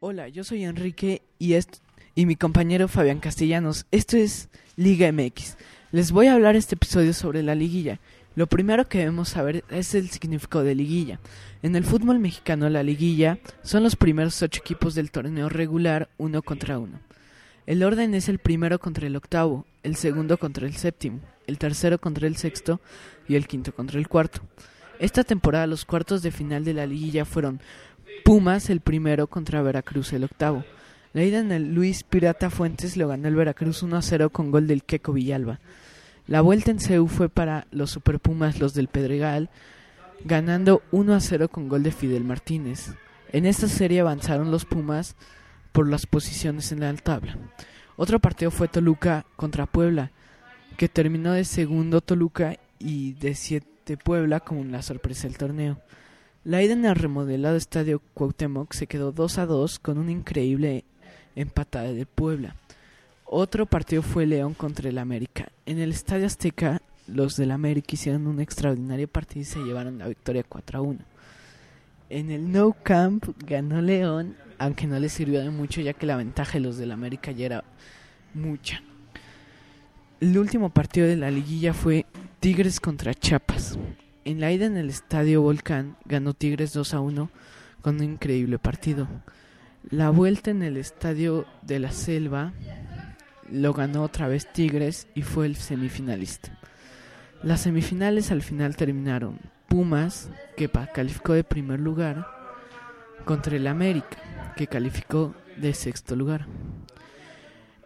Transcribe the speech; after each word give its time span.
Hola, 0.00 0.28
yo 0.28 0.44
soy 0.44 0.62
Enrique 0.62 1.22
y, 1.40 1.56
y 2.14 2.26
mi 2.26 2.36
compañero 2.36 2.86
Fabián 2.86 3.18
Castellanos. 3.18 3.84
Esto 3.90 4.16
es 4.16 4.48
Liga 4.76 5.10
MX. 5.10 5.56
Les 5.90 6.12
voy 6.12 6.28
a 6.28 6.34
hablar 6.34 6.54
este 6.54 6.76
episodio 6.76 7.12
sobre 7.12 7.42
la 7.42 7.56
liguilla. 7.56 7.98
Lo 8.36 8.46
primero 8.46 8.88
que 8.88 8.98
debemos 8.98 9.30
saber 9.30 9.64
es 9.70 9.96
el 9.96 10.08
significado 10.10 10.62
de 10.62 10.76
liguilla. 10.76 11.18
En 11.64 11.74
el 11.74 11.82
fútbol 11.82 12.20
mexicano, 12.20 12.68
la 12.68 12.84
liguilla 12.84 13.40
son 13.64 13.82
los 13.82 13.96
primeros 13.96 14.40
ocho 14.40 14.60
equipos 14.60 14.94
del 14.94 15.10
torneo 15.10 15.48
regular 15.48 16.08
uno 16.16 16.42
contra 16.42 16.78
uno. 16.78 17.00
El 17.66 17.82
orden 17.82 18.14
es 18.14 18.28
el 18.28 18.38
primero 18.38 18.78
contra 18.78 19.08
el 19.08 19.16
octavo, 19.16 19.66
el 19.82 19.96
segundo 19.96 20.38
contra 20.38 20.68
el 20.68 20.76
séptimo, 20.76 21.18
el 21.48 21.58
tercero 21.58 21.98
contra 21.98 22.28
el 22.28 22.36
sexto 22.36 22.80
y 23.26 23.34
el 23.34 23.48
quinto 23.48 23.74
contra 23.74 23.98
el 23.98 24.06
cuarto. 24.06 24.42
Esta 25.00 25.22
temporada 25.22 25.66
los 25.68 25.84
cuartos 25.84 26.22
de 26.22 26.32
final 26.32 26.64
de 26.64 26.74
la 26.74 26.86
liguilla 26.86 27.24
fueron 27.24 27.60
Pumas 28.28 28.68
el 28.68 28.80
primero 28.80 29.26
contra 29.26 29.62
Veracruz 29.62 30.12
el 30.12 30.22
octavo. 30.22 30.62
La 31.14 31.24
ida 31.24 31.38
en 31.38 31.50
el 31.50 31.74
Luis 31.74 32.02
Pirata 32.02 32.50
Fuentes 32.50 32.98
lo 32.98 33.08
ganó 33.08 33.26
el 33.26 33.34
Veracruz 33.34 33.82
1 33.82 33.96
a 33.96 34.02
0 34.02 34.28
con 34.28 34.50
gol 34.50 34.66
del 34.66 34.84
Queco 34.84 35.14
Villalba. 35.14 35.60
La 36.26 36.42
vuelta 36.42 36.70
en 36.70 36.78
CEU 36.78 37.06
fue 37.06 37.30
para 37.30 37.66
los 37.70 37.90
Super 37.90 38.20
Pumas, 38.20 38.60
los 38.60 38.74
del 38.74 38.88
Pedregal, 38.88 39.48
ganando 40.26 40.82
1 40.92 41.14
a 41.14 41.20
0 41.20 41.48
con 41.48 41.70
gol 41.70 41.82
de 41.82 41.90
Fidel 41.90 42.22
Martínez. 42.22 42.92
En 43.32 43.46
esta 43.46 43.66
serie 43.66 44.00
avanzaron 44.00 44.50
los 44.50 44.66
Pumas 44.66 45.16
por 45.72 45.88
las 45.88 46.04
posiciones 46.04 46.70
en 46.70 46.80
la 46.80 46.92
tabla. 46.96 47.38
Otro 47.96 48.18
partido 48.18 48.50
fue 48.50 48.68
Toluca 48.68 49.24
contra 49.36 49.64
Puebla, 49.64 50.10
que 50.76 50.90
terminó 50.90 51.32
de 51.32 51.46
segundo 51.46 52.02
Toluca 52.02 52.58
y 52.78 53.14
de 53.14 53.34
siete 53.34 53.96
Puebla 53.96 54.40
como 54.40 54.64
la 54.64 54.82
sorpresa 54.82 55.28
del 55.28 55.38
torneo. 55.38 55.80
La 56.48 56.62
ida 56.62 56.72
en 56.72 56.86
el 56.86 56.94
remodelado 56.94 57.56
estadio 57.56 58.00
Cuauhtémoc 58.14 58.72
se 58.72 58.86
quedó 58.86 59.12
2 59.12 59.36
a 59.36 59.44
2 59.44 59.78
con 59.80 59.98
una 59.98 60.12
increíble 60.12 60.86
empatada 61.36 61.92
de 61.92 62.06
Puebla. 62.06 62.56
Otro 63.26 63.66
partido 63.66 64.00
fue 64.00 64.24
León 64.24 64.54
contra 64.54 64.88
el 64.88 64.96
América. 64.96 65.52
En 65.66 65.78
el 65.78 65.90
estadio 65.90 66.24
Azteca, 66.24 66.80
los 67.06 67.36
del 67.36 67.50
América 67.50 67.88
hicieron 67.92 68.26
un 68.26 68.40
extraordinario 68.40 69.06
partido 69.08 69.42
y 69.42 69.44
se 69.44 69.58
llevaron 69.58 69.98
la 69.98 70.08
victoria 70.08 70.42
4 70.42 70.78
a 70.78 70.80
1. 70.80 70.98
En 72.08 72.30
el 72.30 72.50
No 72.50 72.74
Camp 72.82 73.26
ganó 73.46 73.82
León, 73.82 74.34
aunque 74.56 74.86
no 74.86 74.98
le 74.98 75.10
sirvió 75.10 75.42
de 75.42 75.50
mucho 75.50 75.82
ya 75.82 75.92
que 75.92 76.06
la 76.06 76.16
ventaja 76.16 76.54
de 76.54 76.60
los 76.60 76.78
del 76.78 76.92
América 76.92 77.30
ya 77.30 77.44
era 77.44 77.64
mucha. 78.32 78.82
El 80.18 80.38
último 80.38 80.70
partido 80.70 81.08
de 81.08 81.16
la 81.16 81.30
liguilla 81.30 81.74
fue 81.74 82.06
Tigres 82.40 82.80
contra 82.80 83.12
Chiapas. 83.12 83.78
En 84.28 84.40
la 84.40 84.52
ida 84.52 84.66
en 84.66 84.76
el 84.76 84.90
Estadio 84.90 85.40
Volcán 85.40 85.96
ganó 86.04 86.34
Tigres 86.34 86.74
2 86.74 86.92
a 86.92 87.00
1 87.00 87.30
con 87.80 87.96
un 87.96 88.02
increíble 88.02 88.58
partido. 88.58 89.08
La 89.88 90.10
vuelta 90.10 90.50
en 90.50 90.62
el 90.62 90.76
Estadio 90.76 91.46
de 91.62 91.78
la 91.78 91.92
Selva 91.92 92.52
lo 93.50 93.72
ganó 93.72 94.02
otra 94.02 94.28
vez 94.28 94.52
Tigres 94.52 95.08
y 95.14 95.22
fue 95.22 95.46
el 95.46 95.56
semifinalista. 95.56 96.58
Las 97.42 97.62
semifinales 97.62 98.30
al 98.30 98.42
final 98.42 98.76
terminaron 98.76 99.38
Pumas, 99.66 100.28
que 100.58 100.68
calificó 100.68 101.32
de 101.32 101.42
primer 101.42 101.80
lugar, 101.80 102.26
contra 103.24 103.56
el 103.56 103.66
América, 103.66 104.18
que 104.58 104.66
calificó 104.66 105.34
de 105.56 105.72
sexto 105.72 106.14
lugar. 106.14 106.46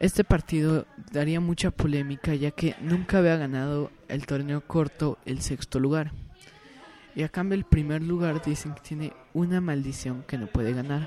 Este 0.01 0.25
partido 0.25 0.87
daría 1.13 1.39
mucha 1.39 1.71
polémica 1.71 2.35
ya 2.35 2.51
que 2.51 2.75
nunca 2.81 3.19
había 3.19 3.37
ganado 3.37 3.93
el 4.09 4.27
torneo 4.27 4.61
corto 4.67 5.19
el 5.25 5.41
sexto 5.41 5.79
lugar. 5.79 6.11
Y 7.15 7.23
a 7.23 7.29
cambio 7.29 7.57
el 7.57 7.65
primer 7.65 8.03
lugar 8.03 8.43
dicen 8.43 8.75
que 8.75 8.81
tiene 8.81 9.13
una 9.35 9.61
maldición 9.61 10.23
que 10.27 10.39
no 10.39 10.47
puede 10.47 10.73
ganar. 10.73 11.07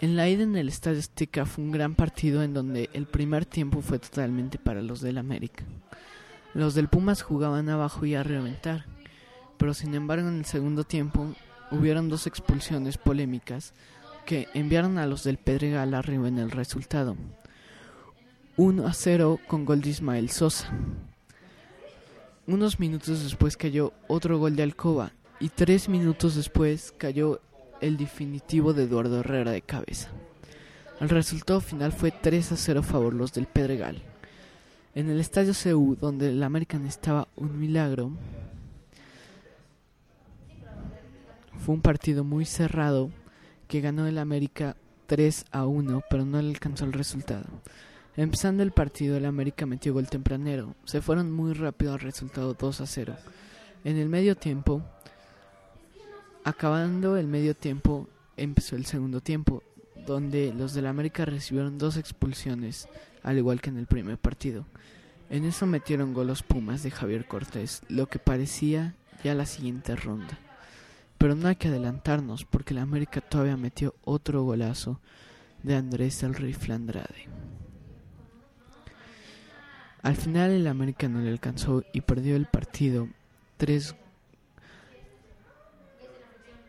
En 0.00 0.16
la 0.16 0.28
ida 0.28 0.42
en 0.42 0.56
el 0.56 0.68
Estadio 0.68 0.98
Azteca 0.98 1.46
fue 1.46 1.64
un 1.64 1.72
gran 1.72 1.94
partido 1.94 2.42
en 2.42 2.52
donde 2.52 2.90
el 2.92 3.06
primer 3.06 3.46
tiempo 3.46 3.80
fue 3.80 3.98
totalmente 3.98 4.58
para 4.58 4.82
los 4.82 5.00
del 5.00 5.18
América. 5.18 5.64
Los 6.54 6.74
del 6.74 6.88
Pumas 6.88 7.22
jugaban 7.22 7.68
abajo 7.68 8.04
y 8.06 8.14
a 8.14 8.22
reventar, 8.22 8.86
pero 9.56 9.74
sin 9.74 9.94
embargo 9.94 10.28
en 10.28 10.38
el 10.38 10.44
segundo 10.44 10.84
tiempo 10.84 11.34
hubieron 11.70 12.08
dos 12.08 12.26
expulsiones 12.26 12.98
polémicas 12.98 13.72
que 14.26 14.48
enviaron 14.54 14.98
a 14.98 15.06
los 15.06 15.24
del 15.24 15.38
Pedregal 15.38 15.94
arriba 15.94 16.28
en 16.28 16.38
el 16.38 16.50
resultado. 16.50 17.16
1 18.56 18.86
a 18.86 18.92
0 18.92 19.38
con 19.46 19.64
gol 19.64 19.80
de 19.80 19.90
Ismael 19.90 20.30
Sosa. 20.30 20.70
Unos 22.48 22.78
minutos 22.78 23.24
después 23.24 23.56
cayó 23.56 23.92
otro 24.06 24.38
gol 24.38 24.54
de 24.54 24.62
Alcoba 24.62 25.10
y 25.40 25.48
tres 25.48 25.88
minutos 25.88 26.36
después 26.36 26.94
cayó 26.96 27.40
el 27.80 27.96
definitivo 27.96 28.72
de 28.72 28.84
Eduardo 28.84 29.18
Herrera 29.18 29.50
de 29.50 29.62
cabeza. 29.62 30.10
El 31.00 31.08
resultado 31.08 31.60
final 31.60 31.90
fue 31.90 32.12
3 32.12 32.52
a 32.52 32.56
0 32.56 32.80
a 32.80 32.82
favor 32.84 33.14
los 33.14 33.32
del 33.32 33.46
Pedregal. 33.46 34.00
En 34.94 35.10
el 35.10 35.18
estadio 35.18 35.54
CU, 35.60 35.96
donde 36.00 36.28
el 36.28 36.42
American 36.42 36.86
estaba 36.86 37.26
un 37.34 37.58
milagro, 37.58 38.12
fue 41.58 41.74
un 41.74 41.82
partido 41.82 42.22
muy 42.22 42.44
cerrado 42.44 43.10
que 43.66 43.80
ganó 43.80 44.06
el 44.06 44.18
América 44.18 44.76
3 45.06 45.46
a 45.50 45.66
1, 45.66 46.02
pero 46.08 46.24
no 46.24 46.40
le 46.40 46.50
alcanzó 46.50 46.84
el 46.84 46.92
resultado. 46.92 47.46
Empezando 48.16 48.62
el 48.62 48.72
partido, 48.72 49.18
el 49.18 49.26
América 49.26 49.66
metió 49.66 49.92
gol 49.92 50.08
tempranero. 50.08 50.74
Se 50.84 51.02
fueron 51.02 51.30
muy 51.30 51.52
rápido 51.52 51.92
al 51.92 52.00
resultado 52.00 52.54
2 52.54 52.80
a 52.80 52.86
0. 52.86 53.14
En 53.84 53.98
el 53.98 54.08
medio 54.08 54.36
tiempo, 54.36 54.82
acabando 56.42 57.18
el 57.18 57.26
medio 57.26 57.54
tiempo, 57.54 58.08
empezó 58.38 58.74
el 58.74 58.86
segundo 58.86 59.20
tiempo, 59.20 59.62
donde 60.06 60.54
los 60.54 60.72
del 60.72 60.86
América 60.86 61.26
recibieron 61.26 61.76
dos 61.76 61.98
expulsiones, 61.98 62.88
al 63.22 63.36
igual 63.36 63.60
que 63.60 63.68
en 63.68 63.76
el 63.76 63.86
primer 63.86 64.16
partido. 64.16 64.64
En 65.28 65.44
eso 65.44 65.66
metieron 65.66 66.14
gol 66.14 66.28
los 66.28 66.42
Pumas 66.42 66.82
de 66.82 66.90
Javier 66.90 67.26
Cortés, 67.26 67.82
lo 67.88 68.08
que 68.08 68.18
parecía 68.18 68.94
ya 69.24 69.34
la 69.34 69.44
siguiente 69.44 69.94
ronda. 69.94 70.38
Pero 71.18 71.34
no 71.34 71.48
hay 71.48 71.56
que 71.56 71.68
adelantarnos 71.68 72.44
porque 72.46 72.72
el 72.72 72.78
América 72.78 73.20
todavía 73.20 73.56
metió 73.58 73.94
otro 74.04 74.42
golazo 74.42 75.00
de 75.62 75.74
Andrés 75.74 76.22
el 76.22 76.34
Rifle 76.34 76.74
Andrade. 76.74 77.28
Al 80.06 80.14
final 80.14 80.52
el 80.52 80.68
América 80.68 81.08
no 81.08 81.20
le 81.20 81.30
alcanzó 81.30 81.82
y 81.92 82.00
perdió 82.00 82.36
el 82.36 82.46
partido 82.46 83.08
3 83.56 83.96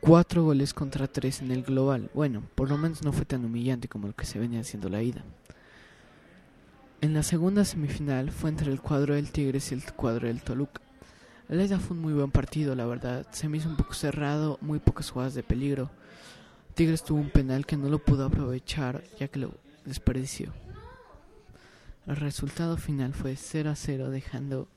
4 0.02 0.44
goles 0.44 0.74
contra 0.74 1.06
3 1.06 1.44
en 1.44 1.52
el 1.52 1.62
global. 1.62 2.10
Bueno, 2.16 2.42
por 2.56 2.68
lo 2.68 2.80
menos 2.80 3.04
no 3.04 3.14
fue 3.14 3.26
tan 3.26 3.46
humillante 3.46 3.88
como 3.88 4.08
lo 4.08 4.16
que 4.16 4.26
se 4.26 4.40
venía 4.40 4.62
haciendo 4.62 4.90
la 4.90 5.04
ida. 5.04 5.22
En 7.00 7.14
la 7.14 7.22
segunda 7.22 7.64
semifinal 7.64 8.32
fue 8.32 8.50
entre 8.50 8.72
el 8.72 8.82
cuadro 8.82 9.14
del 9.14 9.30
Tigres 9.30 9.72
y 9.72 9.76
el 9.76 9.84
cuadro 9.94 10.26
del 10.26 10.42
Toluca. 10.42 10.82
La 11.48 11.64
ida 11.64 11.78
fue 11.78 11.96
un 11.96 12.02
muy 12.02 12.14
buen 12.14 12.32
partido, 12.32 12.74
la 12.74 12.88
verdad. 12.88 13.28
Se 13.30 13.48
me 13.48 13.58
hizo 13.58 13.70
un 13.70 13.78
poco 13.78 13.94
cerrado, 13.94 14.58
muy 14.62 14.80
pocas 14.80 15.12
jugadas 15.12 15.36
de 15.36 15.44
peligro. 15.44 15.92
Tigres 16.74 17.04
tuvo 17.04 17.20
un 17.20 17.30
penal 17.30 17.68
que 17.68 17.78
no 17.78 17.88
lo 17.88 18.00
pudo 18.00 18.26
aprovechar 18.26 19.04
ya 19.20 19.28
que 19.28 19.38
lo 19.38 19.52
desperdició. 19.86 20.54
El 22.08 22.16
resultado 22.16 22.78
final 22.78 23.14
fue 23.14 23.36
0 23.36 23.70
a 23.70 23.76
0 23.76 24.10
dejando 24.10 24.70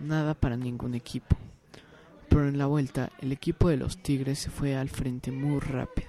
nada 0.00 0.32
para 0.32 0.56
ningún 0.56 0.94
equipo. 0.94 1.36
Pero 2.28 2.48
en 2.48 2.56
la 2.56 2.64
vuelta 2.64 3.12
el 3.20 3.30
equipo 3.30 3.68
de 3.68 3.76
los 3.76 3.98
Tigres 3.98 4.38
se 4.38 4.50
fue 4.50 4.74
al 4.74 4.88
frente 4.88 5.30
muy 5.30 5.60
rápido 5.60 6.08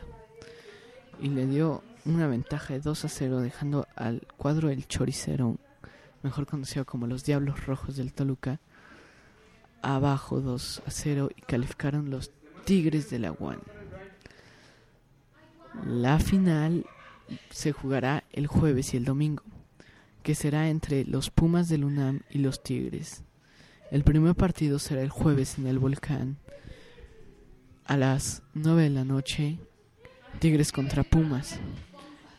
y 1.20 1.28
le 1.28 1.46
dio 1.46 1.84
una 2.06 2.28
ventaja 2.28 2.74
de 2.74 2.80
2 2.80 3.06
a 3.06 3.10
0 3.10 3.42
dejando 3.42 3.88
al 3.96 4.26
cuadro 4.38 4.70
del 4.70 4.88
Choricero, 4.88 5.58
mejor 6.22 6.46
conocido 6.46 6.86
como 6.86 7.08
los 7.08 7.26
Diablos 7.26 7.66
Rojos 7.66 7.98
del 7.98 8.14
Toluca, 8.14 8.60
abajo 9.82 10.40
2 10.40 10.84
a 10.86 10.92
0 10.92 11.30
y 11.36 11.42
calificaron 11.42 12.10
los 12.10 12.32
Tigres 12.64 13.10
de 13.10 13.20
la 13.20 13.34
UAN. 13.34 13.60
La 15.86 16.20
final 16.20 16.86
se 17.50 17.74
jugará 17.74 18.24
el 18.32 18.48
jueves 18.48 18.94
y 18.94 18.98
el 18.98 19.06
domingo, 19.06 19.44
que 20.24 20.36
será 20.36 20.70
entre 20.70 21.06
los 21.06 21.30
Pumas 21.30 21.70
del 21.70 21.84
UNAM 21.84 22.22
y 22.30 22.40
los 22.40 22.64
Tigres. 22.64 23.24
El 23.92 24.04
primer 24.04 24.34
partido 24.36 24.80
será 24.80 25.04
el 25.04 25.10
jueves 25.10 25.60
en 25.60 25.68
el 25.68 25.78
Volcán 25.78 26.38
a 27.86 27.98
las 27.98 28.42
9 28.54 28.84
de 28.84 28.90
la 28.90 29.04
noche, 29.04 29.60
Tigres 30.40 30.72
contra 30.72 31.04
Pumas, 31.04 31.60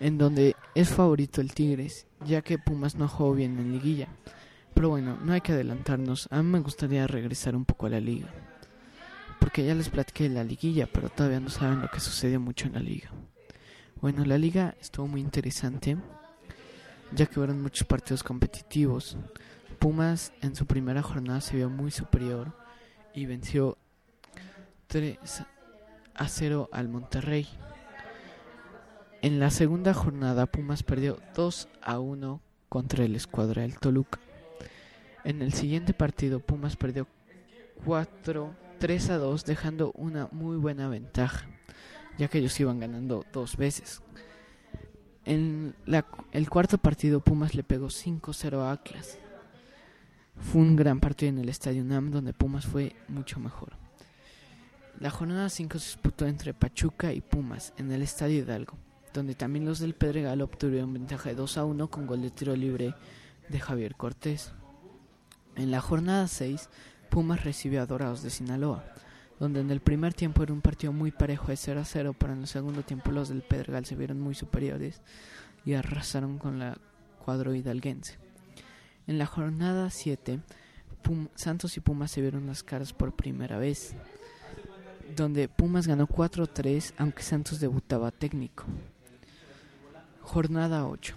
en 0.00 0.18
donde 0.18 0.56
es 0.74 0.88
favorito 0.88 1.40
el 1.40 1.52
Tigres, 1.52 2.06
ya 2.24 2.42
que 2.42 2.58
Pumas 2.58 2.96
no 2.96 3.06
jugó 3.06 3.34
bien 3.34 3.58
en 3.58 3.72
liguilla. 3.72 4.08
Pero 4.72 4.88
bueno, 4.88 5.18
no 5.22 5.32
hay 5.32 5.42
que 5.42 5.52
adelantarnos, 5.52 6.28
a 6.32 6.42
mí 6.42 6.48
me 6.48 6.60
gustaría 6.60 7.06
regresar 7.06 7.54
un 7.54 7.64
poco 7.64 7.86
a 7.86 7.90
la 7.90 8.00
liga, 8.00 8.28
porque 9.38 9.64
ya 9.64 9.74
les 9.74 9.90
platiqué 9.90 10.24
de 10.24 10.34
la 10.34 10.44
liguilla, 10.44 10.88
pero 10.90 11.10
todavía 11.10 11.38
no 11.38 11.50
saben 11.50 11.82
lo 11.82 11.88
que 11.88 12.00
sucedió 12.00 12.40
mucho 12.40 12.66
en 12.66 12.72
la 12.72 12.80
liga. 12.80 13.10
Bueno, 14.00 14.24
la 14.24 14.38
liga 14.38 14.74
estuvo 14.80 15.06
muy 15.06 15.20
interesante, 15.20 15.96
ya 17.14 17.26
que 17.26 17.34
fueron 17.34 17.62
muchos 17.62 17.86
partidos 17.86 18.22
competitivos. 18.22 19.16
Pumas 19.78 20.32
en 20.40 20.54
su 20.54 20.66
primera 20.66 21.02
jornada 21.02 21.40
se 21.40 21.56
vio 21.56 21.70
muy 21.70 21.90
superior 21.90 22.52
y 23.12 23.26
venció 23.26 23.78
3 24.88 25.18
a 26.14 26.28
0 26.28 26.68
al 26.72 26.88
Monterrey. 26.88 27.48
En 29.22 29.40
la 29.40 29.50
segunda 29.50 29.94
jornada 29.94 30.46
Pumas 30.46 30.82
perdió 30.82 31.18
2 31.34 31.68
a 31.82 31.98
1 31.98 32.40
contra 32.68 33.04
el 33.04 33.16
Escuadra 33.16 33.62
del 33.62 33.78
Toluca. 33.78 34.20
En 35.24 35.40
el 35.42 35.52
siguiente 35.52 35.94
partido 35.94 36.40
Pumas 36.40 36.76
perdió 36.76 37.06
4 37.84 38.54
3 38.78 39.10
a 39.10 39.18
2 39.18 39.44
dejando 39.44 39.92
una 39.92 40.28
muy 40.30 40.56
buena 40.56 40.88
ventaja, 40.88 41.46
ya 42.18 42.28
que 42.28 42.38
ellos 42.38 42.58
iban 42.60 42.80
ganando 42.80 43.24
dos 43.32 43.56
veces. 43.56 44.02
En 45.24 45.74
la, 45.86 46.04
el 46.32 46.50
cuarto 46.50 46.78
partido 46.78 47.20
Pumas 47.20 47.54
le 47.54 47.64
pegó 47.64 47.86
5-0 47.86 48.58
a 48.58 48.72
Atlas. 48.72 49.18
Fue 50.38 50.60
un 50.60 50.76
gran 50.76 51.00
partido 51.00 51.30
en 51.30 51.38
el 51.38 51.48
Estadio 51.48 51.84
NAM 51.84 52.10
donde 52.10 52.32
Pumas 52.32 52.66
fue 52.66 52.94
mucho 53.08 53.40
mejor. 53.40 53.72
La 55.00 55.10
jornada 55.10 55.48
5 55.48 55.78
se 55.78 55.86
disputó 55.86 56.26
entre 56.26 56.54
Pachuca 56.54 57.12
y 57.12 57.20
Pumas 57.20 57.72
en 57.78 57.90
el 57.90 58.02
Estadio 58.02 58.38
Hidalgo 58.38 58.76
donde 59.14 59.34
también 59.34 59.64
los 59.64 59.78
del 59.78 59.94
Pedregal 59.94 60.42
obtuvieron 60.42 60.92
ventaja 60.92 61.30
de 61.30 61.36
2 61.36 61.56
a 61.56 61.64
1 61.64 61.88
con 61.88 62.06
gol 62.06 62.20
de 62.20 62.30
tiro 62.30 62.54
libre 62.54 62.94
de 63.48 63.60
Javier 63.60 63.94
Cortés. 63.94 64.52
En 65.54 65.70
la 65.70 65.80
jornada 65.80 66.26
6, 66.26 66.68
Pumas 67.10 67.44
recibió 67.44 67.80
a 67.80 67.86
Dorados 67.86 68.22
de 68.22 68.30
Sinaloa, 68.30 68.84
donde 69.40 69.60
en 69.60 69.70
el 69.70 69.80
primer 69.80 70.14
tiempo 70.14 70.42
era 70.42 70.52
un 70.52 70.60
partido 70.60 70.92
muy 70.92 71.10
parejo 71.10 71.48
de 71.48 71.56
0 71.56 71.80
a 71.80 71.84
0, 71.84 72.14
pero 72.18 72.32
en 72.32 72.40
el 72.40 72.46
segundo 72.46 72.82
tiempo 72.82 73.10
los 73.10 73.28
del 73.28 73.42
Pedregal 73.42 73.84
se 73.84 73.96
vieron 73.96 74.20
muy 74.20 74.34
superiores 74.34 75.00
y 75.64 75.74
arrasaron 75.74 76.38
con 76.38 76.58
la 76.58 76.78
cuadro 77.24 77.54
hidalguense. 77.54 78.18
En 79.06 79.18
la 79.18 79.26
jornada 79.26 79.90
7, 79.90 80.40
Santos 81.34 81.76
y 81.76 81.80
Pumas 81.80 82.10
se 82.10 82.20
vieron 82.20 82.46
las 82.46 82.62
caras 82.62 82.92
por 82.92 83.14
primera 83.14 83.58
vez, 83.58 83.94
donde 85.16 85.48
Pumas 85.48 85.86
ganó 85.86 86.06
4-3 86.06 86.94
aunque 86.98 87.22
Santos 87.22 87.60
debutaba 87.60 88.10
técnico. 88.10 88.64
Jornada 90.22 90.86
8. 90.86 91.14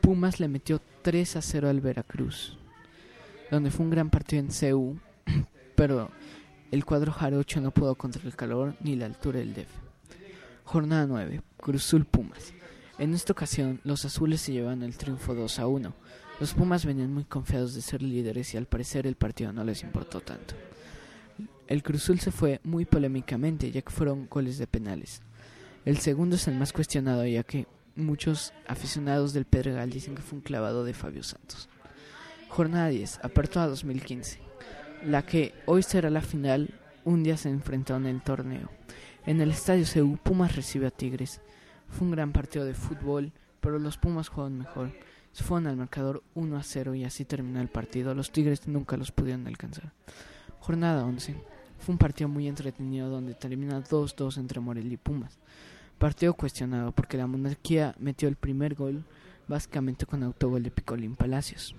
Pumas 0.00 0.38
le 0.38 0.46
metió 0.46 0.80
3 1.02 1.36
a 1.36 1.42
0 1.42 1.68
al 1.68 1.80
Veracruz, 1.80 2.56
donde 3.50 3.70
fue 3.70 3.84
un 3.84 3.90
gran 3.90 4.10
partido 4.10 4.40
en 4.40 4.48
CU, 4.48 4.98
pero 5.74 6.10
el 6.76 6.84
cuadro 6.84 7.10
jarocho 7.10 7.58
no 7.62 7.70
pudo 7.70 7.94
contra 7.94 8.22
el 8.22 8.36
calor 8.36 8.74
ni 8.80 8.96
la 8.96 9.06
altura 9.06 9.38
del 9.38 9.54
DEF. 9.54 9.68
Jornada 10.64 11.06
9. 11.06 11.40
Cruzul 11.56 12.04
Pumas. 12.04 12.52
En 12.98 13.14
esta 13.14 13.32
ocasión, 13.32 13.80
los 13.82 14.04
azules 14.04 14.42
se 14.42 14.52
llevan 14.52 14.82
el 14.82 14.98
triunfo 14.98 15.34
2 15.34 15.58
a 15.58 15.66
1. 15.68 15.94
Los 16.38 16.52
Pumas 16.52 16.84
venían 16.84 17.14
muy 17.14 17.24
confiados 17.24 17.72
de 17.72 17.80
ser 17.80 18.02
líderes 18.02 18.52
y 18.52 18.58
al 18.58 18.66
parecer 18.66 19.06
el 19.06 19.14
partido 19.14 19.54
no 19.54 19.64
les 19.64 19.82
importó 19.84 20.20
tanto. 20.20 20.54
El 21.66 21.82
Cruzul 21.82 22.20
se 22.20 22.30
fue 22.30 22.60
muy 22.62 22.84
polémicamente 22.84 23.70
ya 23.70 23.80
que 23.80 23.90
fueron 23.90 24.26
goles 24.28 24.58
de 24.58 24.66
penales. 24.66 25.22
El 25.86 25.96
segundo 25.96 26.36
es 26.36 26.46
el 26.46 26.56
más 26.56 26.74
cuestionado 26.74 27.24
ya 27.24 27.42
que 27.42 27.66
muchos 27.94 28.52
aficionados 28.66 29.32
del 29.32 29.46
Pedregal 29.46 29.88
dicen 29.88 30.14
que 30.14 30.20
fue 30.20 30.36
un 30.36 30.44
clavado 30.44 30.84
de 30.84 30.92
Fabio 30.92 31.22
Santos. 31.22 31.70
Jornada 32.50 32.88
10, 32.88 33.20
Apertura 33.22 33.66
2015. 33.66 34.45
La 35.04 35.24
que 35.24 35.54
hoy 35.66 35.82
será 35.82 36.10
la 36.10 36.20
final, 36.20 36.70
un 37.04 37.22
día 37.22 37.36
se 37.36 37.48
enfrentaron 37.48 38.06
en 38.06 38.16
el 38.16 38.22
torneo. 38.22 38.70
En 39.24 39.40
el 39.40 39.50
estadio 39.50 39.84
CU, 39.92 40.16
Pumas 40.16 40.56
recibe 40.56 40.86
a 40.86 40.90
Tigres. 40.90 41.40
Fue 41.88 42.06
un 42.06 42.12
gran 42.12 42.32
partido 42.32 42.64
de 42.64 42.74
fútbol, 42.74 43.32
pero 43.60 43.78
los 43.78 43.98
Pumas 43.98 44.28
jugaron 44.28 44.58
mejor. 44.58 44.92
Se 45.32 45.44
fueron 45.44 45.66
al 45.66 45.76
marcador 45.76 46.22
1 46.34 46.56
a 46.56 46.62
0 46.62 46.94
y 46.94 47.04
así 47.04 47.24
terminó 47.24 47.60
el 47.60 47.68
partido. 47.68 48.14
Los 48.14 48.32
Tigres 48.32 48.66
nunca 48.66 48.96
los 48.96 49.12
pudieron 49.12 49.46
alcanzar. 49.46 49.92
Jornada 50.60 51.04
11. 51.04 51.36
Fue 51.78 51.92
un 51.92 51.98
partido 51.98 52.28
muy 52.28 52.48
entretenido 52.48 53.08
donde 53.08 53.34
termina 53.34 53.82
2-2 53.82 54.38
entre 54.38 54.60
Morelia 54.60 54.94
y 54.94 54.96
Pumas. 54.96 55.38
Partido 55.98 56.34
cuestionado 56.34 56.92
porque 56.92 57.16
la 57.16 57.26
monarquía 57.26 57.94
metió 57.98 58.28
el 58.28 58.36
primer 58.36 58.74
gol 58.74 59.04
básicamente 59.46 60.06
con 60.06 60.22
autogol 60.22 60.62
de 60.62 60.70
Picolín 60.70 61.14
Palacios. 61.14 61.76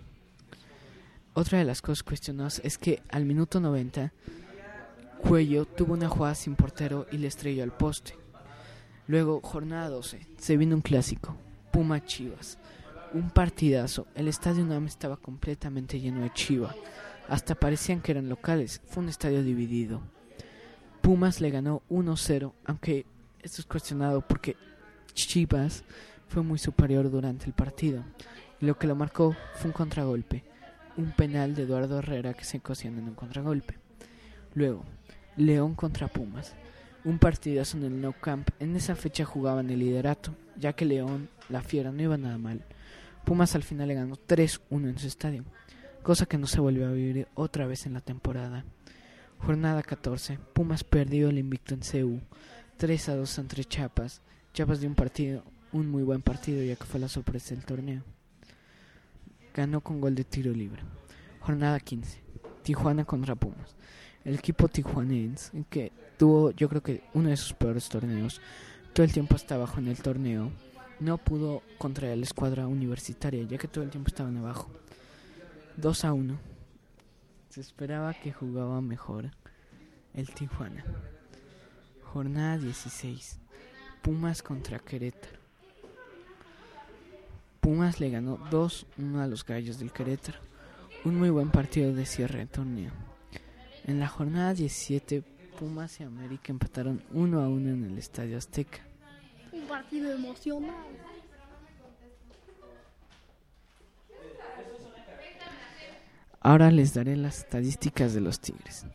Otra 1.37 1.59
de 1.59 1.65
las 1.65 1.83
cosas 1.83 2.01
cuestionadas 2.01 2.59
es 2.63 2.79
que 2.79 3.03
al 3.09 3.23
minuto 3.23 3.59
90 3.59 4.11
Cuello 5.19 5.65
tuvo 5.65 5.93
una 5.93 6.09
jugada 6.09 6.33
sin 6.33 6.55
portero 6.55 7.05
y 7.11 7.19
le 7.19 7.27
estrelló 7.27 7.61
al 7.61 7.77
poste. 7.77 8.15
Luego, 9.05 9.39
jornada 9.43 9.87
12, 9.87 10.25
se 10.39 10.57
vino 10.57 10.75
un 10.75 10.81
clásico, 10.81 11.37
Puma 11.71 12.03
Chivas. 12.03 12.57
Un 13.13 13.29
partidazo, 13.29 14.07
el 14.15 14.27
estadio 14.27 14.65
NAM 14.65 14.87
estaba 14.87 15.15
completamente 15.15 15.99
lleno 15.99 16.21
de 16.21 16.33
Chiva. 16.33 16.73
Hasta 17.29 17.53
parecían 17.53 18.01
que 18.01 18.13
eran 18.13 18.29
locales, 18.29 18.81
fue 18.87 19.03
un 19.03 19.09
estadio 19.09 19.43
dividido. 19.43 20.01
Pumas 21.01 21.39
le 21.39 21.51
ganó 21.51 21.83
1-0, 21.91 22.51
aunque 22.65 23.05
esto 23.43 23.61
es 23.61 23.67
cuestionado 23.67 24.21
porque 24.21 24.57
Chivas 25.13 25.83
fue 26.29 26.41
muy 26.41 26.57
superior 26.57 27.11
durante 27.11 27.45
el 27.45 27.53
partido. 27.53 28.03
Lo 28.59 28.75
que 28.79 28.87
lo 28.87 28.95
marcó 28.95 29.35
fue 29.53 29.67
un 29.67 29.73
contragolpe, 29.73 30.43
un 30.97 31.11
penal 31.11 31.55
de 31.55 31.63
Eduardo 31.63 31.99
Herrera 31.99 32.33
que 32.33 32.43
se 32.43 32.59
cocina 32.59 32.99
en 32.99 33.09
un 33.09 33.15
contragolpe. 33.15 33.75
Luego, 34.53 34.83
León 35.35 35.75
contra 35.75 36.07
Pumas, 36.07 36.55
un 37.05 37.19
partidazo 37.19 37.77
en 37.77 37.83
el 37.83 38.01
No 38.01 38.13
Camp. 38.13 38.49
En 38.59 38.75
esa 38.75 38.95
fecha 38.95 39.23
jugaban 39.23 39.69
el 39.69 39.79
liderato, 39.79 40.35
ya 40.57 40.73
que 40.73 40.85
León, 40.85 41.29
la 41.49 41.61
fiera, 41.61 41.91
no 41.91 42.01
iba 42.01 42.17
nada 42.17 42.37
mal. 42.37 42.65
Pumas 43.23 43.55
al 43.55 43.63
final 43.63 43.87
le 43.87 43.93
ganó 43.93 44.15
3-1 44.15 44.89
en 44.89 44.97
su 44.97 45.07
estadio, 45.07 45.43
cosa 46.01 46.25
que 46.25 46.37
no 46.37 46.47
se 46.47 46.59
volvió 46.59 46.87
a 46.87 46.91
vivir 46.91 47.27
otra 47.35 47.67
vez 47.67 47.85
en 47.85 47.93
la 47.93 48.01
temporada. 48.01 48.65
Jornada 49.39 49.83
14, 49.83 50.39
Pumas 50.53 50.83
perdió 50.83 51.29
el 51.29 51.37
invicto 51.37 51.75
en 51.75 51.81
CU 51.81 52.19
3 52.77 53.09
a 53.09 53.15
2 53.15 53.39
entre 53.39 53.65
Chiapas. 53.65 54.21
Chiapas 54.53 54.79
dio 54.79 54.89
un 54.89 54.95
partido, 54.95 55.43
un 55.71 55.89
muy 55.89 56.03
buen 56.03 56.21
partido 56.21 56.63
ya 56.63 56.75
que 56.75 56.85
fue 56.85 56.99
la 56.99 57.07
sorpresa 57.07 57.53
del 57.53 57.65
torneo. 57.65 58.03
Ganó 59.57 59.81
con 59.81 59.99
gol 59.99 60.13
de 60.13 60.23
tiro 60.23 60.53
libre. 60.53 60.83
Jornada 61.39 61.79
15. 61.79 62.21
Tijuana 62.61 63.05
contra 63.05 63.33
Pumas. 63.33 63.75
El 64.23 64.35
equipo 64.35 64.67
tijuanense, 64.67 65.65
que 65.67 65.91
tuvo 66.15 66.51
yo 66.51 66.69
creo 66.69 66.83
que 66.83 67.03
uno 67.15 67.29
de 67.29 67.37
sus 67.37 67.53
peores 67.53 67.89
torneos, 67.89 68.39
todo 68.93 69.03
el 69.03 69.11
tiempo 69.11 69.35
estaba 69.35 69.63
abajo 69.63 69.79
en 69.79 69.87
el 69.87 69.97
torneo, 69.97 70.51
no 70.99 71.17
pudo 71.17 71.63
contra 71.79 72.15
la 72.15 72.23
escuadra 72.23 72.67
universitaria 72.67 73.47
ya 73.47 73.57
que 73.57 73.67
todo 73.67 73.83
el 73.83 73.89
tiempo 73.89 74.09
estaban 74.09 74.37
abajo. 74.37 74.69
2 75.77 76.05
a 76.05 76.13
1. 76.13 76.37
Se 77.49 77.59
esperaba 77.59 78.13
que 78.13 78.31
jugaba 78.31 78.79
mejor 78.79 79.31
el 80.13 80.29
Tijuana. 80.35 80.85
Jornada 82.03 82.59
16. 82.59 83.39
Pumas 84.03 84.43
contra 84.43 84.77
Querétaro. 84.77 85.46
Pumas 87.67 87.99
le 87.99 88.09
ganó 88.09 88.37
2-1 88.49 89.19
a 89.19 89.27
los 89.27 89.43
Gallos 89.43 89.77
del 89.77 89.91
Querétaro. 89.91 90.39
Un 91.03 91.15
muy 91.15 91.29
buen 91.29 91.51
partido 91.51 91.93
de 91.93 92.05
cierre 92.05 92.39
de 92.39 92.45
torneo. 92.45 92.93
En 93.83 93.99
la 93.99 94.07
jornada 94.07 94.53
17, 94.53 95.21
Pumas 95.59 95.99
y 95.99 96.03
América 96.03 96.53
empataron 96.53 97.03
1 97.11 97.41
a 97.41 97.49
1 97.49 97.69
en 97.69 97.83
el 97.83 97.97
Estadio 97.97 98.37
Azteca. 98.37 98.79
Un 99.51 99.67
partido 99.67 100.09
emocional. 100.13 100.77
Ahora 106.39 106.71
les 106.71 106.93
daré 106.93 107.17
las 107.17 107.39
estadísticas 107.39 108.13
de 108.13 108.21
los 108.21 108.39
Tigres. 108.39 108.85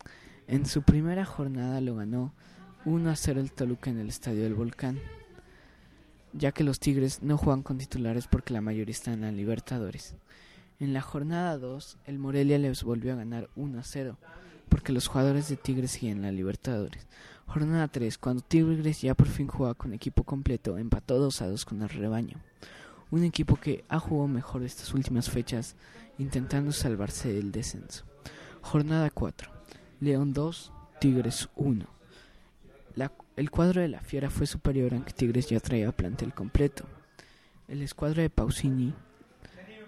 En 0.47 0.65
su 0.65 0.81
primera 0.81 1.27
jornada 1.27 1.83
lo 1.83 1.97
ganó 1.97 2.33
1 2.87 3.11
a 3.11 3.17
0 3.17 3.39
el 3.39 3.53
Toluca 3.53 3.91
en 3.91 3.99
el 3.99 4.09
Estadio 4.09 4.45
del 4.45 4.55
Volcán, 4.55 4.99
ya 6.33 6.53
que 6.53 6.65
los 6.65 6.81
Tigres 6.81 7.23
no 7.23 7.37
juegan 7.39 7.63
con 7.63 7.79
titulares 7.79 8.27
porque 8.27 8.53
la 8.53 8.61
mayoría 8.61 8.93
están 8.93 9.15
en 9.15 9.21
la 9.23 9.33
Libertadores. 9.33 10.15
En 10.81 10.93
la 10.93 11.01
jornada 11.01 11.59
2, 11.59 11.99
el 12.07 12.19
Morelia 12.19 12.59
les 12.59 12.83
volvió 12.83 13.13
a 13.13 13.17
ganar 13.17 13.49
1 13.57 13.79
a 13.79 13.83
0 13.83 14.17
porque 14.69 14.93
los 14.93 15.07
jugadores 15.07 15.49
de 15.49 15.57
Tigres 15.57 15.93
siguen 15.93 16.19
en 16.19 16.23
la 16.23 16.33
Libertadores. 16.33 17.07
Jornada 17.47 17.89
3, 17.89 18.17
cuando 18.19 18.43
Tigres 18.43 19.03
ya 19.03 19.15
por 19.15 19.29
fin 19.29 19.47
juega 19.47 19.75
con 19.75 19.93
equipo 19.93 20.25
completo, 20.25 20.79
empató 20.79 21.19
2 21.19 21.43
a 21.43 21.49
2 21.49 21.65
con 21.65 21.83
el 21.83 21.89
rebaño. 21.89 22.39
Un 23.11 23.25
equipo 23.25 23.57
que 23.57 23.85
ha 23.89 23.99
jugado 23.99 24.29
mejor 24.29 24.63
estas 24.63 24.95
últimas 24.95 25.29
fechas, 25.29 25.77
intentando 26.19 26.73
salvarse 26.73 27.33
del 27.33 27.53
descenso. 27.53 28.05
Jornada 28.63 29.11
4, 29.11 29.51
León 30.01 30.33
2, 30.33 30.73
Tigres 31.01 31.49
1 31.57 31.93
el 33.35 33.51
cuadro 33.51 33.81
de 33.81 33.89
la 33.89 34.01
Fiera 34.01 34.29
fue 34.29 34.47
superior 34.47 34.93
aunque 34.93 35.13
Tigres 35.13 35.49
ya 35.49 35.59
traía 35.59 35.91
plantel 35.93 36.35
completo. 36.35 36.85
El 37.67 37.81
escuadro 37.81 38.21
de 38.21 38.29
Pausini, 38.29 38.93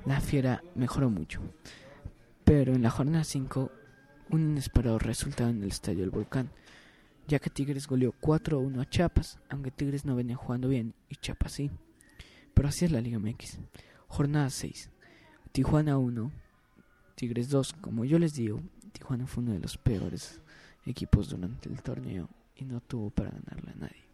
la 0.06 0.20
Fiera 0.20 0.62
mejoró 0.74 1.10
mucho. 1.10 1.40
Pero 2.44 2.74
en 2.74 2.82
la 2.82 2.90
jornada 2.90 3.24
5, 3.24 3.70
un 4.30 4.40
inesperado 4.40 4.98
resultado 4.98 5.50
en 5.50 5.62
el 5.62 5.68
Estadio 5.68 6.00
del 6.00 6.10
Volcán, 6.10 6.50
ya 7.26 7.38
que 7.38 7.50
Tigres 7.50 7.86
goleó 7.86 8.14
4-1 8.18 8.80
a 8.80 8.88
Chiapas, 8.88 9.38
aunque 9.50 9.70
Tigres 9.70 10.06
no 10.06 10.16
venía 10.16 10.36
jugando 10.36 10.68
bien 10.68 10.94
y 11.10 11.16
Chiapas 11.16 11.52
sí. 11.52 11.70
Pero 12.54 12.68
así 12.68 12.86
es 12.86 12.92
la 12.92 13.00
Liga 13.02 13.18
MX. 13.18 13.58
Jornada 14.08 14.48
6. 14.48 14.90
Tijuana 15.52 15.98
1, 15.98 16.32
Tigres 17.14 17.50
2. 17.50 17.74
Como 17.74 18.06
yo 18.06 18.18
les 18.18 18.34
digo, 18.34 18.62
Tijuana 18.92 19.26
fue 19.26 19.42
uno 19.42 19.52
de 19.52 19.60
los 19.60 19.76
peores 19.76 20.40
equipos 20.86 21.28
durante 21.28 21.68
el 21.68 21.82
torneo 21.82 22.28
y 22.56 22.64
no 22.64 22.80
tuvo 22.80 23.10
para 23.10 23.30
ganarle 23.30 23.72
a 23.72 23.74
nadie. 23.76 24.04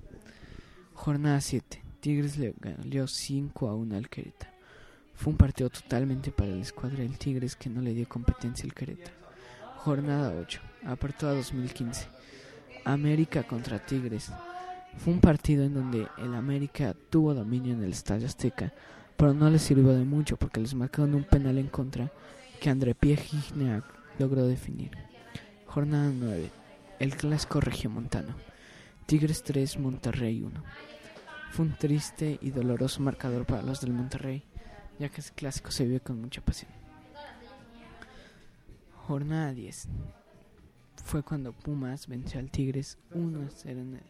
Jornada 0.94 1.40
7. 1.40 1.82
Tigres 2.00 2.38
le 2.38 2.54
ganó 2.58 3.06
5 3.06 3.68
a 3.68 3.74
1 3.74 3.96
al 3.96 4.08
Querétaro. 4.08 4.52
Fue 5.14 5.32
un 5.32 5.36
partido 5.36 5.68
totalmente 5.68 6.30
para 6.32 6.50
la 6.50 6.62
escuadra 6.62 6.98
del 6.98 7.18
Tigres 7.18 7.56
que 7.56 7.68
no 7.68 7.82
le 7.82 7.92
dio 7.92 8.08
competencia 8.08 8.64
al 8.64 8.74
Querétaro. 8.74 9.16
Jornada 9.78 10.34
8, 10.38 10.60
Apertura 10.84 11.34
2015. 11.34 12.06
América 12.84 13.42
contra 13.42 13.84
Tigres. 13.84 14.32
Fue 14.98 15.12
un 15.12 15.20
partido 15.20 15.64
en 15.64 15.74
donde 15.74 16.06
el 16.18 16.34
América 16.34 16.94
tuvo 17.10 17.34
dominio 17.34 17.74
en 17.74 17.82
el 17.82 17.90
Estadio 17.90 18.26
Azteca, 18.26 18.72
pero 19.16 19.34
no 19.34 19.48
les 19.50 19.62
sirvió 19.62 19.92
de 19.92 20.04
mucho 20.04 20.36
porque 20.36 20.60
les 20.60 20.74
marcaron 20.74 21.14
un 21.14 21.24
penal 21.24 21.58
en 21.58 21.68
contra 21.68 22.10
que 22.60 22.70
André 22.70 22.94
Pierre 22.94 23.22
Gignac 23.22 23.84
logró 24.18 24.46
definir. 24.46 24.90
Jornada 25.66 26.10
9. 26.12 26.59
El 27.00 27.16
clásico 27.16 27.62
regiomontano. 27.62 28.34
Tigres 29.06 29.42
3, 29.42 29.78
Monterrey 29.78 30.42
1. 30.42 30.62
Fue 31.50 31.64
un 31.64 31.74
triste 31.74 32.38
y 32.42 32.50
doloroso 32.50 33.00
marcador 33.00 33.46
para 33.46 33.62
los 33.62 33.80
del 33.80 33.94
Monterrey, 33.94 34.44
ya 34.98 35.08
que 35.08 35.22
ese 35.22 35.32
clásico 35.32 35.70
se 35.70 35.86
vive 35.86 36.00
con 36.00 36.20
mucha 36.20 36.42
pasión. 36.42 36.70
Jornada 39.06 39.54
10. 39.54 39.88
Fue 41.02 41.22
cuando 41.22 41.54
Pumas 41.54 42.06
venció 42.06 42.38
al 42.38 42.50
Tigres 42.50 42.98
1-0 43.14 43.48
en 43.64 43.94
el, 43.94 44.02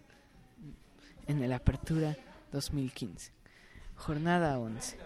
en 1.28 1.42
el 1.44 1.52
Apertura 1.52 2.16
2015. 2.50 3.30
Jornada 3.94 4.58
11. 4.58 4.98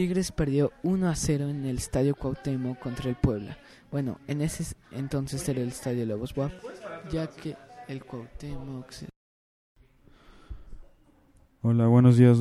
Tigres 0.00 0.32
perdió 0.32 0.72
1 0.82 1.12
0 1.14 1.50
en 1.50 1.66
el 1.66 1.76
Estadio 1.76 2.14
Cuauhtémoc 2.14 2.78
contra 2.78 3.10
el 3.10 3.16
Puebla. 3.16 3.58
Bueno, 3.92 4.18
en 4.28 4.40
ese 4.40 4.74
entonces 4.92 5.46
era 5.46 5.60
el 5.60 5.68
Estadio 5.68 6.06
Lobos 6.06 6.34
WAP, 6.34 6.50
ya 7.12 7.26
que 7.26 7.54
el 7.86 8.02
Cuauhtémoc 8.02 8.86
Hola, 11.60 11.86
buenos 11.86 12.16
días. 12.16 12.38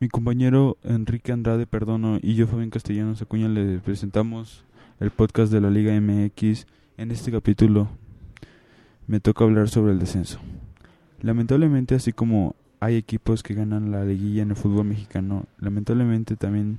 Mi 0.00 0.08
compañero 0.08 0.78
Enrique 0.82 1.30
Andrade 1.30 1.66
Perdono 1.66 2.20
y 2.22 2.36
yo, 2.36 2.46
Fabián 2.46 2.70
Castellanos 2.70 3.20
Acuña, 3.20 3.50
le 3.50 3.80
presentamos 3.80 4.64
el 4.98 5.10
podcast 5.10 5.52
de 5.52 5.60
la 5.60 5.68
Liga 5.68 5.92
MX. 6.00 6.66
En 6.96 7.10
este 7.10 7.30
capítulo 7.30 7.90
me 9.06 9.20
toca 9.20 9.44
hablar 9.44 9.68
sobre 9.68 9.92
el 9.92 9.98
descenso. 9.98 10.40
Lamentablemente, 11.20 11.94
así 11.94 12.14
como 12.14 12.56
hay 12.80 12.96
equipos 12.96 13.42
que 13.42 13.54
ganan 13.54 13.90
la 13.90 14.04
liguilla 14.04 14.42
en 14.42 14.50
el 14.50 14.56
fútbol 14.56 14.86
mexicano, 14.86 15.46
lamentablemente 15.58 16.36
también 16.36 16.78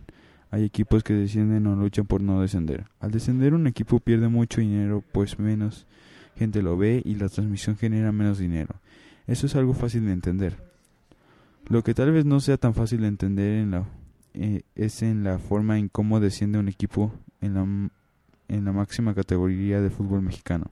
hay 0.52 0.64
equipos 0.64 1.04
que 1.04 1.14
descienden 1.14 1.68
o 1.68 1.76
luchan 1.76 2.06
por 2.06 2.22
no 2.22 2.42
descender. 2.42 2.86
Al 3.00 3.12
descender 3.12 3.54
un 3.54 3.68
equipo 3.68 4.00
pierde 4.00 4.28
mucho 4.28 4.62
dinero, 4.62 5.04
pues 5.12 5.40
menos 5.40 5.86
gente 6.38 6.62
lo 6.62 6.78
ve 6.78 7.02
y 7.04 7.16
la 7.16 7.30
transmisión 7.30 7.78
genera 7.78 8.12
menos 8.12 8.38
dinero. 8.38 8.76
Eso 9.28 9.48
es 9.48 9.56
algo 9.56 9.74
fácil 9.74 10.06
de 10.06 10.14
entender. 10.14 10.58
Lo 11.68 11.84
que 11.84 11.94
tal 11.94 12.12
vez 12.12 12.26
no 12.26 12.40
sea 12.40 12.58
tan 12.58 12.74
fácil 12.74 13.02
de 13.02 13.08
entender 13.08 13.60
en 13.60 13.72
la, 13.72 13.86
eh, 14.34 14.62
es 14.76 15.02
en 15.02 15.24
la 15.24 15.40
forma 15.40 15.80
en 15.80 15.90
cómo 15.90 16.20
desciende 16.20 16.60
un 16.60 16.68
equipo 16.68 17.12
en 17.42 17.54
la, 17.56 17.62
en 18.48 18.66
la 18.66 18.72
máxima 18.72 19.16
categoría 19.16 19.82
de 19.82 19.90
fútbol 19.90 20.22
mexicano. 20.22 20.70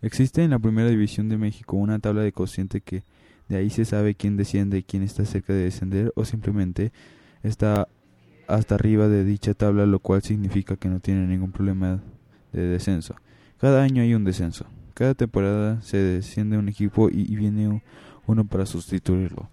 Existe 0.00 0.44
en 0.44 0.50
la 0.50 0.60
primera 0.60 0.88
división 0.88 1.28
de 1.28 1.38
México 1.38 1.76
una 1.76 1.98
tabla 1.98 2.22
de 2.22 2.32
cociente 2.32 2.80
que 2.80 3.02
de 3.48 3.56
ahí 3.56 3.70
se 3.70 3.84
sabe 3.84 4.14
quién 4.14 4.36
desciende 4.36 4.78
y 4.78 4.82
quién 4.82 5.02
está 5.02 5.24
cerca 5.24 5.52
de 5.52 5.64
descender 5.64 6.12
o 6.16 6.24
simplemente 6.24 6.92
está 7.42 7.88
hasta 8.46 8.74
arriba 8.74 9.08
de 9.08 9.24
dicha 9.24 9.54
tabla, 9.54 9.86
lo 9.86 10.00
cual 10.00 10.22
significa 10.22 10.76
que 10.76 10.88
no 10.88 11.00
tiene 11.00 11.26
ningún 11.26 11.52
problema 11.52 12.00
de 12.52 12.62
descenso. 12.62 13.14
Cada 13.58 13.82
año 13.82 14.02
hay 14.02 14.14
un 14.14 14.24
descenso. 14.24 14.66
Cada 14.94 15.14
temporada 15.14 15.80
se 15.82 15.98
desciende 15.98 16.58
un 16.58 16.68
equipo 16.68 17.08
y, 17.10 17.36
viene 17.36 17.68
un, 17.68 17.82
uno 18.26 18.44
para 18.44 18.66
sustituirlo. 18.66 19.48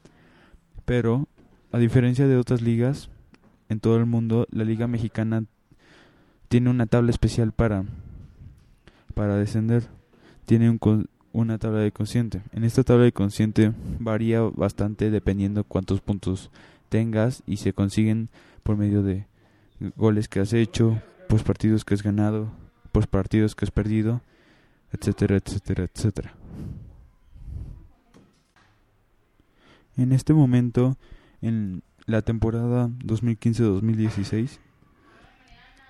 Pero, 0.86 1.28
a 1.72 1.78
diferencia 1.78 2.28
de 2.28 2.38
otras 2.38 2.62
ligas 2.62 3.10
en 3.70 3.80
todo 3.80 3.98
el 3.98 4.06
mundo, 4.06 4.48
la 4.52 4.64
liga 4.64 4.88
mexicana 4.88 5.44
tiene 6.48 6.70
una 6.70 6.86
tabla 6.86 7.12
especial 7.12 7.52
para, 7.52 7.84
para 9.14 9.36
descender. 9.36 9.84
Tiene 10.46 10.70
un, 10.70 10.80
una 11.36 11.58
tabla 11.58 11.80
de 11.80 11.92
consciente. 11.92 12.42
En 12.54 12.64
esta 12.64 12.84
tabla 12.84 13.04
de 13.04 13.12
consciente 13.12 13.74
varía 14.00 14.40
bastante 14.42 15.12
dependiendo 15.12 15.66
cuántos 15.66 16.00
puntos 16.00 16.50
tengas 16.88 17.44
y 17.46 17.58
se 17.58 17.74
consiguen 17.74 18.30
por 18.64 18.78
medio 18.78 19.04
de 19.04 19.28
goles 19.98 20.30
que 20.30 20.40
has 20.40 20.54
hecho, 20.54 21.02
pues 21.28 21.44
partidos 21.44 21.84
que 21.84 21.94
has 21.94 22.04
ganado, 22.04 22.48
pues 22.94 23.06
partidos 23.06 23.54
que 23.54 23.66
has 23.66 23.72
perdido, 23.72 24.22
etcétera, 24.94 25.36
etcétera, 25.36 25.84
etcétera. 25.84 26.34
En 29.98 30.14
este 30.14 30.34
momento, 30.34 30.96
en 31.42 31.84
la 32.06 32.22
temporada 32.22 32.88
2015-2016, 33.04 34.60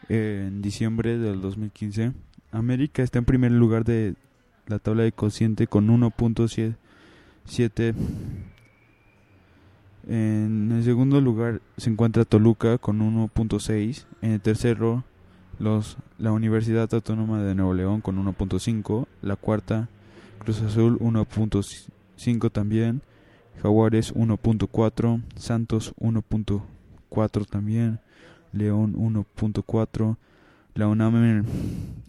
en 0.10 0.64
diciembre 0.64 1.20
del 1.20 1.40
2015, 1.42 2.14
América 2.52 3.04
está 3.04 3.20
en 3.20 3.26
primer 3.26 3.52
lugar 3.52 3.84
de 3.84 4.16
la 4.68 4.80
tabla 4.80 5.04
de 5.04 5.12
cociente 5.12 5.68
con 5.68 5.88
1.7. 5.88 7.96
En 10.08 10.72
el 10.72 10.84
segundo 10.84 11.20
lugar 11.22 11.62
se 11.78 11.90
encuentra 11.90 12.26
Toluca 12.26 12.78
con 12.78 13.00
1.6. 13.00 14.06
En 14.22 14.32
el 14.32 14.42
tercero, 14.42 15.04
los, 15.60 15.98
la 16.18 16.32
Universidad 16.32 16.94
Autónoma 16.94 17.42
de 17.42 17.56
Nuevo 17.56 17.74
León 17.74 18.02
con 18.02 18.24
1.5. 18.24 19.08
La 19.22 19.36
cuarta, 19.36 19.90
Cruz 20.40 20.62
Azul 20.62 21.00
1.5 21.00 22.52
también. 22.52 23.02
Jaguares 23.62 24.14
1.4, 24.14 25.22
Santos 25.36 25.94
1.4 26.00 27.46
también, 27.48 28.00
León 28.52 28.96
1.4, 28.96 30.18
la 30.76 30.88
UNAM 30.90 31.16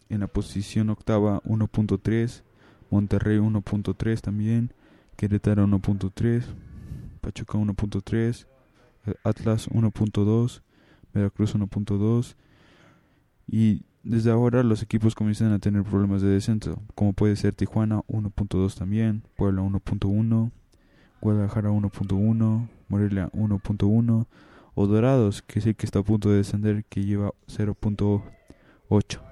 en, 0.09 0.21
la 0.21 0.27
posición 0.27 0.91
octava 0.91 1.41
1.3, 1.45 2.43
Monterrey 2.91 3.39
1.3 3.39 4.21
también, 4.21 4.73
Querétaro 5.17 5.67
1.3, 5.67 6.43
Pachuca 7.21 7.59
1.3, 7.59 8.47
Atlas 9.23 9.71
1.2, 9.71 10.63
Veracruz 11.15 11.55
1.2 11.55 12.35
y 13.47 13.85
desde 14.03 14.33
ahora 14.33 14.65
los 14.65 14.83
equipos 14.83 15.15
comienzan 15.15 15.53
a 15.53 15.61
tener 15.61 15.85
problemas 15.85 16.23
de 16.23 16.29
descenso, 16.29 16.83
como 16.97 17.13
puede 17.13 17.37
ser 17.37 17.55
Tijuana 17.55 18.03
1.2 18.09 18.77
también, 18.77 19.23
Puebla 19.37 19.63
1.1, 19.63 20.51
Guadalajara 21.21 21.71
1.1, 21.71 22.69
Morelia 22.89 23.31
1.1 23.33 24.27
o 24.75 24.87
Dorados, 24.87 25.43
que 25.43 25.61
es 25.61 25.67
el 25.67 25.77
que 25.77 25.87
está 25.87 26.01
a 26.01 26.03
punto 26.03 26.31
de 26.31 26.39
descender, 26.39 26.85
que 26.85 27.05
lleva 27.05 27.33
0.8. 28.91 29.26